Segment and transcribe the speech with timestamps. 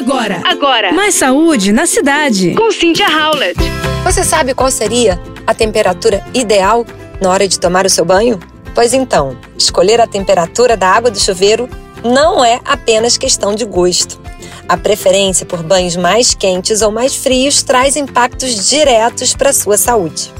[0.00, 0.92] Agora, agora.
[0.94, 2.54] Mais saúde na cidade.
[2.54, 3.60] Com Cynthia Howlett.
[4.02, 6.86] Você sabe qual seria a temperatura ideal
[7.20, 8.40] na hora de tomar o seu banho?
[8.74, 11.68] Pois então, escolher a temperatura da água do chuveiro
[12.02, 14.18] não é apenas questão de gosto.
[14.66, 19.76] A preferência por banhos mais quentes ou mais frios traz impactos diretos para a sua
[19.76, 20.32] saúde.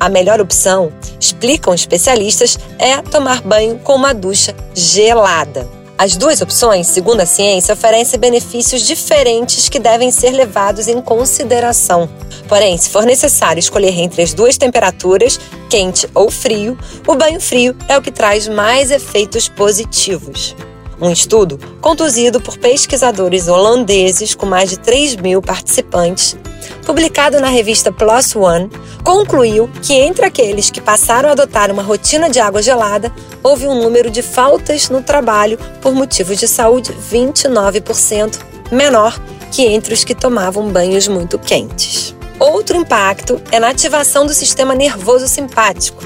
[0.00, 5.83] A melhor opção, explicam especialistas, é tomar banho com uma ducha gelada.
[5.96, 12.08] As duas opções, segundo a ciência, oferecem benefícios diferentes que devem ser levados em consideração.
[12.48, 15.38] Porém, se for necessário escolher entre as duas temperaturas,
[15.70, 20.56] quente ou frio, o banho frio é o que traz mais efeitos positivos.
[21.00, 26.36] Um estudo, conduzido por pesquisadores holandeses com mais de 3 mil participantes,
[26.84, 28.70] publicado na revista PLOS ONE,
[29.02, 33.82] concluiu que entre aqueles que passaram a adotar uma rotina de água gelada, houve um
[33.82, 38.38] número de faltas no trabalho por motivos de saúde 29%
[38.70, 39.18] menor
[39.50, 42.14] que entre os que tomavam banhos muito quentes.
[42.38, 46.04] Outro impacto é na ativação do sistema nervoso simpático.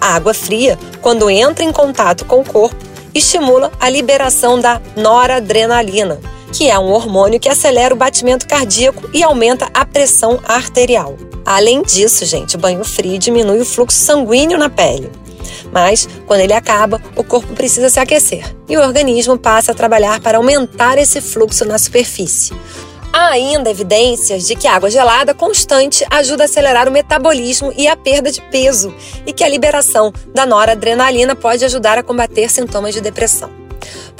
[0.00, 6.20] A água fria, quando entra em contato com o corpo, estimula a liberação da noradrenalina,
[6.52, 11.16] que é um hormônio que acelera o batimento cardíaco e aumenta a pressão arterial.
[11.44, 15.10] Além disso, gente, o banho frio diminui o fluxo sanguíneo na pele.
[15.72, 20.20] Mas, quando ele acaba, o corpo precisa se aquecer e o organismo passa a trabalhar
[20.20, 22.54] para aumentar esse fluxo na superfície.
[23.12, 27.86] Há ainda evidências de que a água gelada constante ajuda a acelerar o metabolismo e
[27.86, 28.94] a perda de peso,
[29.26, 33.61] e que a liberação da noradrenalina pode ajudar a combater sintomas de depressão.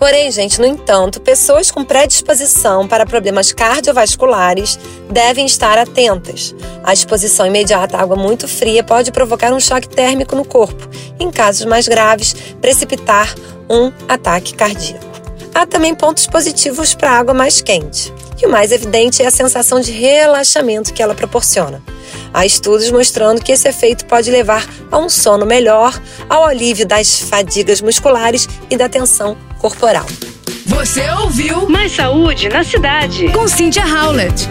[0.02, 4.76] Porém, gente, no entanto, pessoas com predisposição para problemas cardiovasculares
[5.08, 6.52] devem estar atentas.
[6.82, 10.88] A exposição imediata à água muito fria pode provocar um choque térmico no corpo,
[11.20, 13.32] em casos mais graves, precipitar
[13.70, 15.06] um ataque cardíaco.
[15.54, 18.12] Há também pontos positivos para a água mais quente.
[18.42, 21.80] E o mais evidente é a sensação de relaxamento que ela proporciona.
[22.34, 25.96] Há estudos mostrando que esse efeito pode levar a um sono melhor,
[26.32, 30.06] ao alívio das fadigas musculares e da tensão corporal.
[30.64, 33.28] Você ouviu Mais saúde na cidade.
[33.28, 34.48] com Cynthia Howlett.